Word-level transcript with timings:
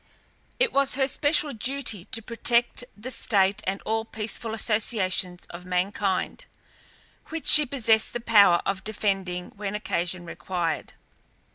It 0.57 0.73
was 0.73 0.95
her 0.95 1.03
especial 1.03 1.53
duty 1.53 2.05
to 2.05 2.23
protect 2.23 2.83
the 2.97 3.11
state 3.11 3.61
and 3.67 3.83
all 3.83 4.03
peaceful 4.03 4.55
associations 4.55 5.45
of 5.51 5.63
mankind, 5.63 6.47
which 7.27 7.45
she 7.45 7.67
possessed 7.67 8.13
the 8.13 8.19
power 8.19 8.63
of 8.65 8.83
defending 8.83 9.51
when 9.51 9.75
occasion 9.75 10.25
required. 10.25 10.93